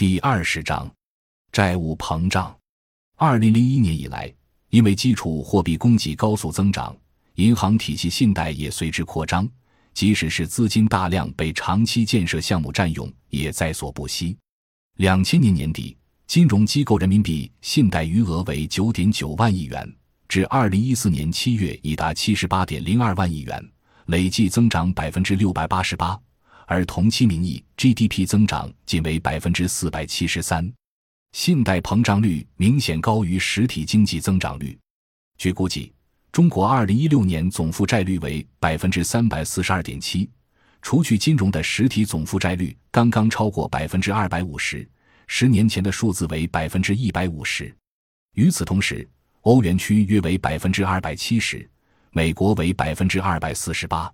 [0.00, 0.90] 第二十章，
[1.52, 2.56] 债务膨胀。
[3.18, 4.32] 二零零一年以来，
[4.70, 6.96] 因为基础货币供给高速增长，
[7.34, 9.46] 银行体系信贷也随之扩张。
[9.92, 14.34] 即使是资金大量被长期建设项目占用，也在所不惜。
[14.96, 15.94] 两千年年底，
[16.26, 19.86] 金融机构人民币信贷余额为九点九万亿元，
[20.26, 23.62] 至二零一四年七月已达七十八点零二万亿元，
[24.06, 26.18] 累计增长百分之六百八十八。
[26.70, 30.72] 而同期名义 GDP 增长仅为百分之四百七十三，
[31.32, 34.78] 信贷膨胀率明显高于实体经济增长率。
[35.36, 35.92] 据估计，
[36.30, 40.30] 中国二零一六年总负债率为百分之三百四十二点七，
[40.80, 44.88] 除去金融的实体总负债率刚刚超过百分之二百五十，
[45.26, 47.74] 十年前的数字为百分之一百五十。
[48.36, 49.04] 与此同时，
[49.40, 51.68] 欧元区约为百分之二百七十，
[52.12, 54.08] 美国为百分之二百四十八。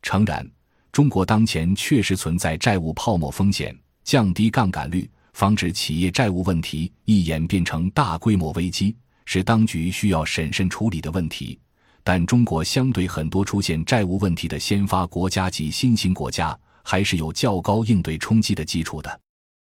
[0.00, 0.50] 诚然。
[0.92, 11.58] 中国当前确实存在债务泡沫风险，降低杠杆率，防止企业债务问题一演变成大规模危机，是当局需要审慎处理的问题。
[12.02, 19.20] 但中国相对很多出现债务问题的先发国家及新兴国家，还是有较高应对冲击的基础的。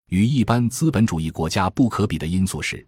[0.09, 2.85] 与一般资本主义国家不可比的因素是。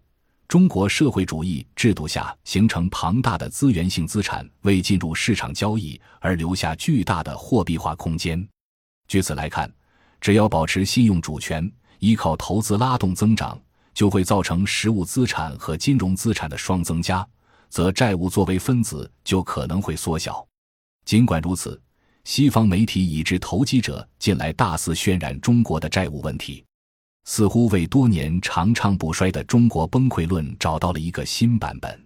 [0.47, 8.47] 中国社会主义制度下形成庞大的资源性资产，为进入市场交易而留下巨大的货币化空间。
[9.07, 9.71] 据此来看，
[10.21, 13.59] 只要保持信用主权，依靠投资拉动增长，
[13.93, 17.27] 就会造成实物资产和金融资产的双增加，
[17.69, 20.45] 则债务作为分子就可能会缩小。
[21.05, 21.79] 尽管如此，
[22.23, 26.64] 西方媒体以至投机者近来大肆渲染中国的债务问题。
[27.25, 32.01] 似乎为多年长唱不衰的中国崩溃论找到了一个新版本。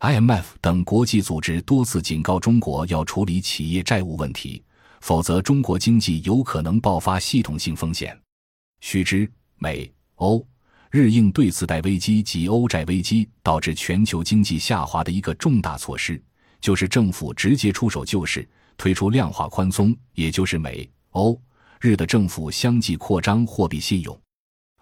[0.00, 4.62] IMF 等国际组织多次警告中国要处理企业债务问题，
[5.00, 8.18] 否则中国经济有可能爆发系统性风险。
[8.80, 10.46] 须知，美、欧、
[10.90, 16.22] 日应对次贷危机及欧债危机导致全球经济下滑的一个重大措施，
[16.60, 18.46] 就是政府直接出手救市，
[18.76, 21.40] 推出量化宽松，也就是美、欧、
[21.80, 24.18] 日的政府相继扩张货币信用。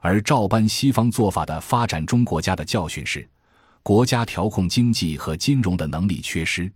[0.05, 3.27] 而照搬西方做法的发展中国家的教训是，
[3.83, 6.71] 国家调控经济和金融的能力缺失，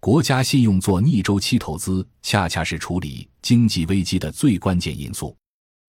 [0.00, 5.36] 国家信用做逆周期投资，恰恰是处理经济危机的最关键因素。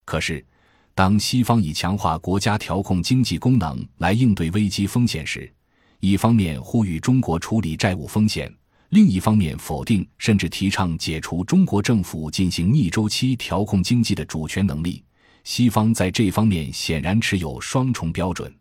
[0.04, 0.46] 可是，
[0.94, 5.50] 当西方以强化国家调控经济功能来应对危机风险时，
[6.02, 8.54] 一方面呼吁中国处理债务风险，
[8.90, 15.02] 另一方面否定甚至提倡解除中国政府进行逆周期调控经济的主权能力。
[15.44, 18.54] 西方在这方面显然持有双重标准。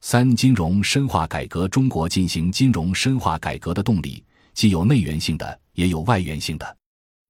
[0.00, 1.66] 三、金融深化改革。
[1.66, 4.22] 中国进行金融深化改革的动力，
[4.54, 6.76] 既有内源性的，也有外源性的。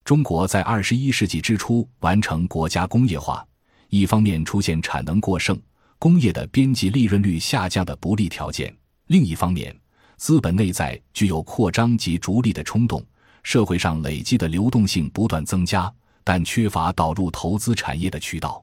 [0.04, 3.46] 中国在二十一世纪之初完成国家工业化，
[3.88, 5.58] 一方面出现产能过剩、
[5.98, 8.70] 工业的边际利润率下降的不利条件；
[9.06, 9.74] 另一方面，
[10.16, 13.02] 资本内在具有扩张及逐利的冲动，
[13.42, 15.92] 社会上累积的流动性不断增加，
[16.24, 18.62] 但缺乏导入投资产业的渠道。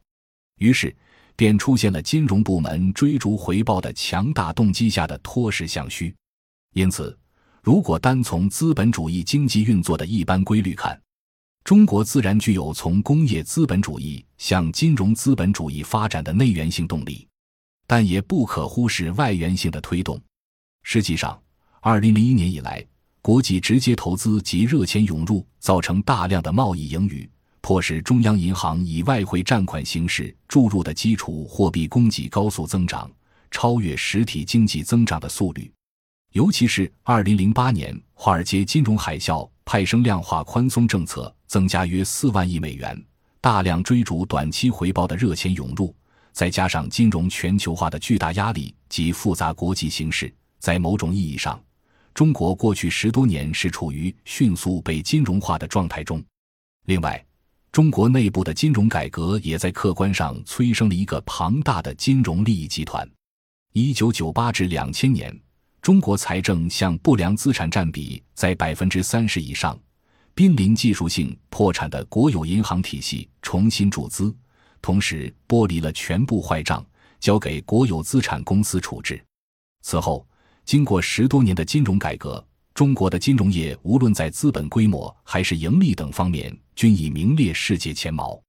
[0.58, 0.96] 于是，
[1.36, 6.14] 便出现了金融部门追逐回报的强大动机下的脱实向虚。
[6.74, 7.18] 因此，
[7.62, 11.00] 如果单从资本主义经济运作的一般规律看，
[11.64, 17.28] 中国自然具有从工业资本主义向金融资本主义发展的内源性动力，
[17.88, 20.22] 但也不可忽视外源性的推动。
[20.84, 21.42] 实际上，
[21.80, 22.86] 二零零一年以来，
[23.22, 27.30] 国际直接投资及热钱涌入，造成大量的贸易盈余。
[27.64, 33.10] 迫使中央银行以外汇占款形式注入的基础货币供给高速增长，
[33.50, 35.72] 超越实体经济增长的速率。
[36.34, 43.02] 尤其是二零零八年华尔街金融海啸，派生量化宽松政策增加约四万亿美元，
[43.40, 45.96] 大量追逐短期回报的热钱涌入，
[46.34, 51.58] 再加上金融全球化的巨大压力及复杂国际形势，在某种意义上，
[52.14, 56.22] 中国过去十多年是处于迅速被金融化的状态中。
[56.88, 57.24] 另外，
[57.74, 63.10] 中国内部的金融改革也在客观上催生了一个庞大的金融利益集团。
[63.72, 65.36] 一九九八至两千年，
[65.82, 69.76] 中国财政向不良资产占比在百分之三十以上，
[70.36, 74.32] 濒临技术性破产的国有银行体系重新注资，
[74.80, 76.86] 同时剥离了全部坏账，
[77.20, 79.20] 交给国有资产公司处置。
[79.82, 80.24] 此后，
[80.64, 82.46] 经过十多年的金融改革。
[82.74, 88.42] 中国的金融业无论在资本规模还是盈利等方面，均已名列世界前茅。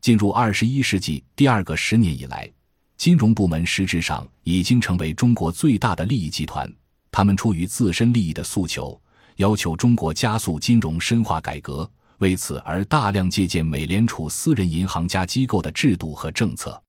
[0.00, 2.48] 进入二十一世纪第二个十年以来，
[2.96, 6.72] 金融部门实质上已经成为中国最大的利益集团。
[7.10, 9.00] 他们出于自身利益的诉求，
[9.36, 16.80] 要求中国加速金融深化改革，为此而大量借鉴美联储私人银行家机构的制度和政策。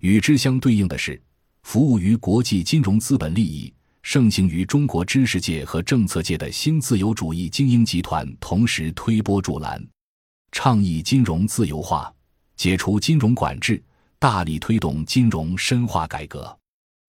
[0.00, 1.22] 与之相对应的是，
[1.62, 3.72] 服务于国际金融资本利益、
[4.04, 9.82] 盛行于中国知识界和政策界的新自由主义精英集团同时推波助澜，
[10.52, 12.14] 倡议金融自由化，
[12.54, 13.82] 解除金融管制，
[14.18, 16.54] 大力推动金融深化改革。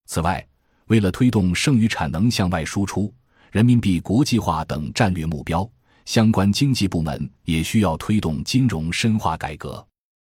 [0.05, 0.43] 此外，
[0.87, 3.13] 为了推动剩余产能向外输出、
[3.51, 5.69] 人民币国际化等战略目标，
[6.05, 9.85] 相关经济部门也需要推动金融深化改革。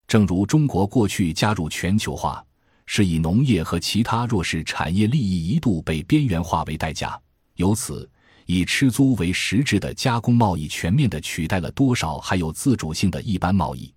[0.08, 2.44] 正如中国过去加入全球化，
[2.86, 7.20] 是以农业和其他弱势产业利益一度被边缘化为代价，
[7.56, 8.10] 由此
[8.46, 13.94] 以吃租为实质的加工贸易全面的取代了多少还有自主性的一般贸易。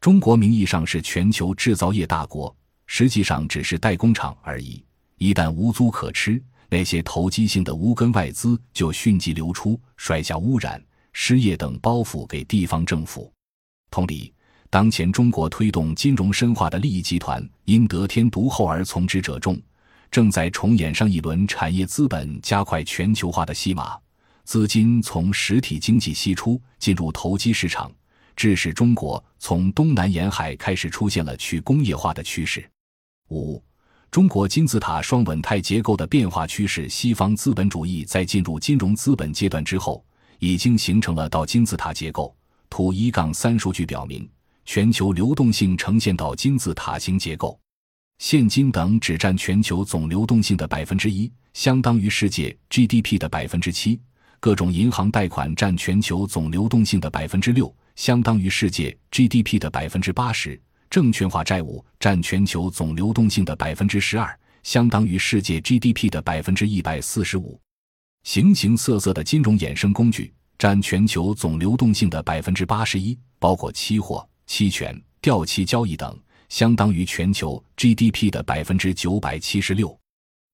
[0.00, 2.54] 中国名义上是全球制造业大国，
[2.86, 4.84] 实际上只是代工厂而已。
[5.18, 10.82] 一旦无租可吃，那些投机性的无根外资就迅即流出，甩下污染、
[11.12, 13.32] 失业等包袱给地方政府。
[13.90, 14.32] 同理，
[14.72, 19.60] 当前中国推动金融深化的利益集团因得天独厚而从之者众，
[20.10, 23.98] 正在重演上一轮产业资本加快全球化的戏码。
[24.44, 27.92] 资金从实体经济析出，进入投机市场，
[28.34, 32.66] 致使中国从东南沿海开始出现了去工业化的趋势。
[33.28, 33.62] 五。
[34.10, 40.02] 中国金字塔双稳态结构的变化趋势，西方资本主义在进入金融资本阶段之后，
[40.38, 42.34] 已经形成了到金字塔结构。
[42.70, 44.26] 图一杠三数据表明，
[44.64, 47.58] 全球流动性呈现到金字塔型结构，
[48.18, 53.98] 现金等只占全球总流动性的百分之一，相当于世界 GDP 的百分之七；
[54.38, 60.60] 各种银行贷款占全球总流动性的百分之六，相当于世界 GDP 的百分之八十。
[60.88, 67.58] 证券化债务占全球总流动性的百分之十二，相当于世界 GDP 的百分之一百四十五。
[68.24, 76.18] 形形色色的金融衍生工具占全球总流动性的百分之八十一，包括期货、期权、掉期交易等，
[76.48, 79.98] 相当于全球 GDP 的百分之九百七十六。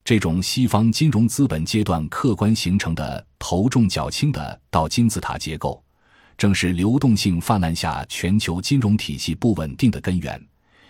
[0.04, 5.82] 这种西方金融资本阶段客观形成的头重脚轻的倒金字塔结构。
[6.38, 10.40] 正是流动性泛滥下全球金融体系不稳定的根源，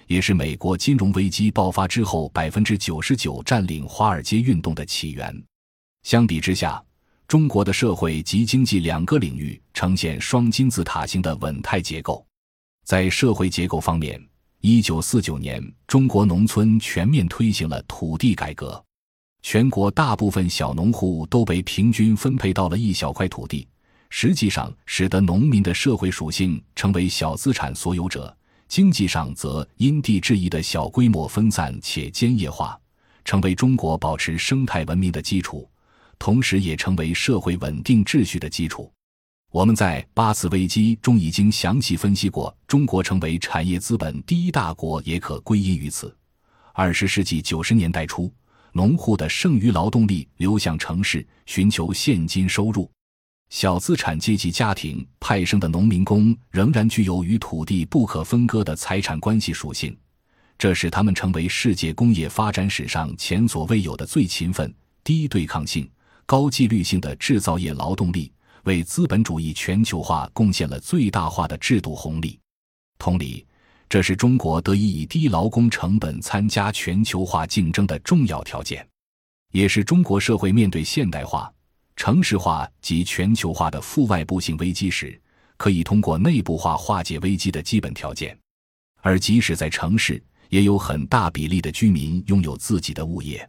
[0.06, 5.34] 也是美国金融危机爆发之后百分之九十九占领华尔街运动的起源。
[6.02, 6.84] 相比之下，
[7.26, 12.27] 中国的社会及经济两个领域呈现双金字塔型的稳态结构。
[12.88, 14.18] 在社会结构方面，
[14.62, 18.82] 一九四九年，中国农村全面推行了土地改革，
[19.42, 23.68] 全国大部分小农户都被平均分配到了一小块土地。
[24.08, 28.34] 实际上，使得农民的社会属性成为小资产所有者；
[28.68, 32.80] 经济上则因地制宜的小规模分散且兼业化，
[33.22, 35.68] 成为中国保持生态文明的基础，
[36.18, 38.90] 同时也成为社会稳定秩序的基础。
[39.50, 46.14] 我们在八次危机中已经详细分析过，中国成为产业资本第一大国也可归因于此。
[46.74, 48.30] 二十世纪九十年代初，
[48.72, 52.90] 农户的剩余劳动力流向城市，寻求现金收入。
[53.48, 59.96] 小资产阶级家庭派生的农民工仍然具有与土地不可分割的财产关系属性，
[60.58, 64.70] 这使他们成为世界工业发展史上前所未有的最勤奋、
[65.02, 65.90] 低对抗性、
[66.26, 68.30] 高纪律性的制造业劳动力，
[68.68, 72.38] 为资本主义全球化贡献了最大化的制度红利。
[72.98, 73.46] 同理，
[73.88, 78.86] 这是中国得以以低劳工成本参加全球化竞争的重要条件，
[79.52, 81.50] 也是中国社会面对现代化。
[81.96, 85.18] 城市化及全球化的负外部性危机时，
[85.56, 88.38] 可以通过内部化化解危机的基本条件。
[89.00, 93.48] 而即使在城市，也有很大比例的居民拥有自己的物业。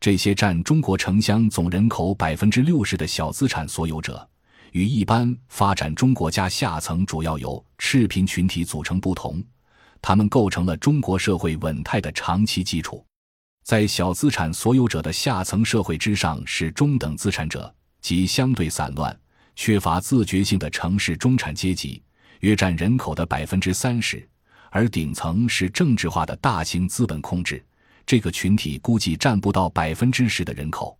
[0.00, 4.28] 这些占中国城乡总人口百分之六十的小资产所有者，
[4.72, 9.42] 与一般发展中国家下层主要由赤贫群体组成不同，
[10.02, 13.04] 他们构成了中国社会稳态的长期基础。
[13.62, 17.72] 在小资产所有者的下层社会之上，是中等资产者。
[18.00, 19.14] 及相对散乱、
[19.54, 22.02] 缺乏自觉性的城市中产阶级，
[22.40, 24.18] 约占人口的百分之三十；
[24.70, 27.62] 而顶层是政治化的大型资本控制，
[28.06, 30.98] 这个群体估计占不到百分之十的人口。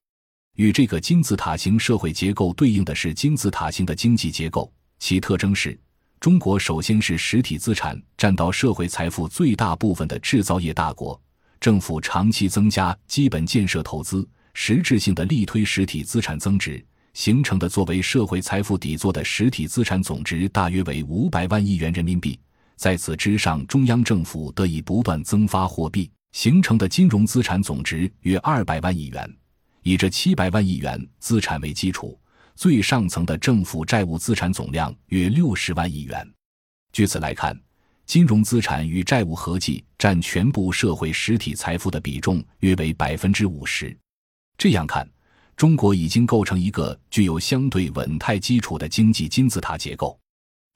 [0.61, 5.81] 与这个金字塔型社会结构对应的是金字塔型的经济结构，其特征是：
[6.21, 11.19] 中国首先是实体资产占到社会财富最大部分的制造业大国，
[11.61, 16.85] 政府长期增加基本建设投资，实质性的力推实体资产增值。
[17.14, 22.38] 形成的作为社会财富底座的实体资产总值大约为五百万亿元人民币，
[22.76, 29.37] 在此之上，中央政府得以不断增发货币，形成的金融资产总值约二百万亿元。
[29.82, 32.18] 以这七百万亿元资产为基础，
[32.54, 36.28] 最上层的政府债务资产总量约六十万亿元。
[36.92, 37.58] 据此来看，
[38.04, 43.96] 金融资产与债务合计占全部社会实体财富的比重约为百分之五十。
[44.58, 45.08] 这样看，
[45.56, 50.18] 中国已经构成一个具有相对稳态基础的经济金字塔结构。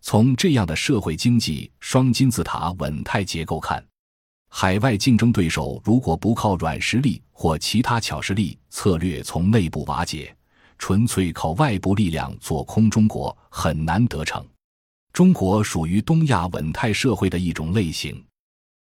[0.01, 3.85] 从这样的社会经济双金字塔稳态结构看，
[4.57, 10.33] 海外竞争对手如果不靠软实力或其他巧实力策略从内部瓦解，
[10.79, 14.47] 纯粹靠外部力量做空中国，很难得逞。
[15.13, 18.25] 中国属于东亚稳态社会的一种类型，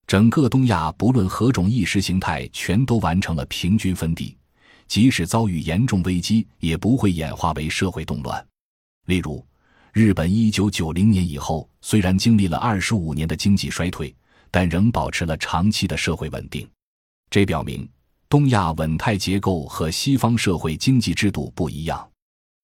[0.06, 4.36] 整个东亚不论何种意识形态，全都完成了平均分地，
[4.86, 8.46] 即使遭遇严重危机，也不会演化为社会动乱。
[9.06, 9.44] 例如，
[9.92, 14.14] 日本一九九零年以后，虽然经历了二十五年的经济衰退，
[14.54, 16.64] 但仍保持了长期的社会稳定。
[17.28, 17.88] 这表明，
[18.28, 22.08] 东亚稳态结构和西方社会经济制度不一样。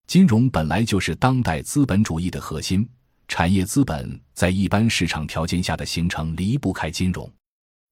[0.07, 2.87] 金融本来就是当代资本主义的核心。
[3.27, 7.29] 产业资本在一般市场条件下的形成离不开金融。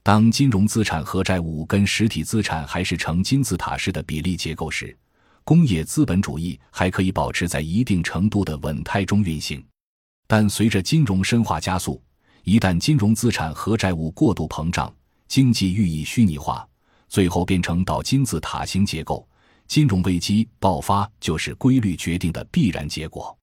[0.01, 4.97] 当金融资产和债务跟实体资产还是呈金字塔式的比例结构时，
[5.43, 9.61] 工业资本主义还可以保持在一定程度的稳态中运行。
[10.25, 12.01] 但随着金融深化加速，
[12.43, 14.93] 一旦金融资产和债务过度膨胀，
[15.27, 16.67] 经济愈益虚拟化，
[17.07, 19.27] 最后变成倒金字塔型结构，
[19.67, 23.37] 金融危机爆发就是规律决定的必然结果。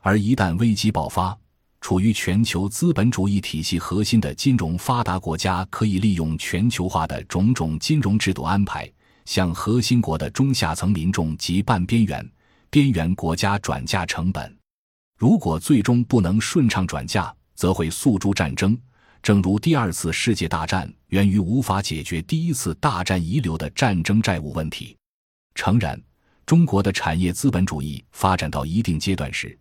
[0.00, 1.36] 而一旦危机爆发，
[1.80, 8.90] 处于全球资本主义体系核心的金融发达国家可以利用全球化的种种金融制度安排，
[9.24, 12.30] 向核心国的中下层民众及半边缘、
[12.70, 14.56] 边缘国家转嫁成本。
[15.18, 18.78] 如果最终不能顺畅转嫁，则会诉诸战争。
[19.22, 24.96] 正如第二次世界大战源于无法解决第一次大战遗留的战争债务问题。
[25.54, 26.00] 诚然，
[26.44, 29.56] 中国的产业资本主义发展到一定阶段时，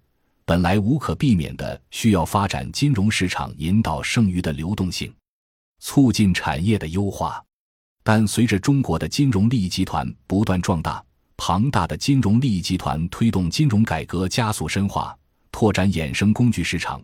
[0.45, 5.13] 本来无可避免的需要发展金融市场，引导剩余的流动性，
[5.79, 7.43] 促进产业的优化。
[8.03, 11.03] 但随着中国的金融利益集团不断壮大，
[11.37, 15.15] 庞大的金融利益集团推动金融改革加速深化，
[15.51, 16.99] 拓展衍生工具市场，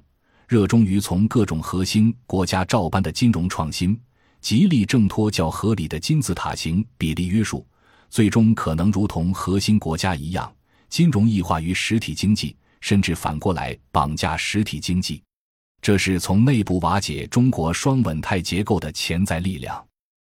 [0.48, 4.00] 热衷于从各种核心国家照搬的金融创新，
[4.40, 7.66] 极力挣脱较合理的金字塔型比例约束，
[8.10, 10.52] 最终可能如同核心国家一样，
[10.90, 12.56] 金融异化于实体经济。
[12.80, 15.22] 甚至反过来绑架实体经济，
[15.82, 19.84] 这是从内部瓦解中国双稳态结构的潜在力量。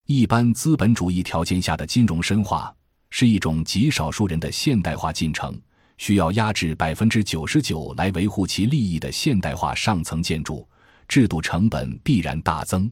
[0.06, 2.74] 一般资本主义条件下的金融深化
[3.10, 5.60] 是一种极少数人的现代化进程，
[5.98, 10.68] 需要压制百分之九十九来维护其利益的现代化上层建筑，
[11.08, 12.90] 制度成本必然大增。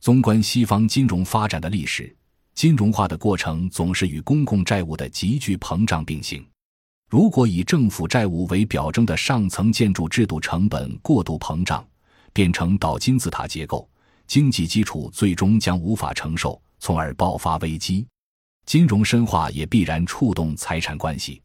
[0.00, 2.14] 纵观西方金融发展的历史，
[2.54, 6.46] 金融化的过程总是与公共债务的急剧膨胀并行。
[7.10, 11.86] 如果以政府债务为表征的上层建筑制度成本过度膨胀，
[12.32, 13.88] 变成倒金字塔结构，
[14.26, 18.06] 经济基础最终将无法承受，从而爆发危机。
[18.66, 21.40] 金融深化也必然触动财产关系。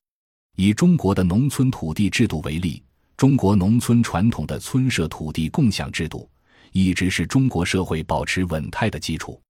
[0.60, 2.84] 以中国的农村土地制度为例，
[3.16, 6.30] 中国农村传统的村社土地共享制度，
[6.74, 9.42] 一直是中国社会保持稳态的基础。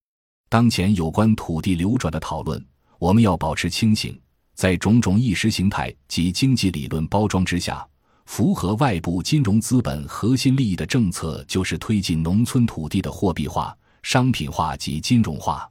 [0.49, 2.63] 当前有关土地流转的讨论，
[2.99, 4.21] 我们要保持清醒。
[4.53, 7.83] 在种种意识形态及经济理论包装之下，
[8.27, 15.67] 符合外部金融资本核心利益的政策，就是推进农村土地的货币化、商品化及金融化。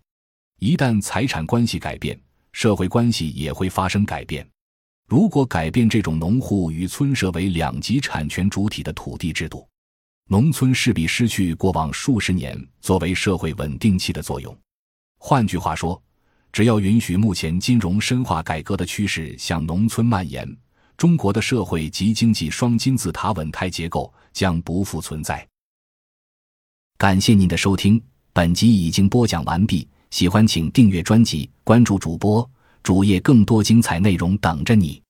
[0.58, 4.44] 一旦财产关系改变，社会关系也会发生改变。
[5.08, 9.66] 如果改变这种农户与村社为两级产权主体的土地制度，
[10.28, 14.56] 农村势必失去过往数十年作为社会稳定器的作用。
[15.18, 16.00] 换句话说。
[16.50, 20.48] 只要允许目前金融深化改革的趋势向农村蔓延，
[20.96, 25.46] 中国的社会及经济双金字塔稳态结构将不复存在。
[26.96, 29.86] 感谢您的收听，本集已经播讲完毕。
[30.10, 32.50] 喜欢请订阅专辑，关注主播
[32.82, 35.02] 主页，更多精彩内容等着你。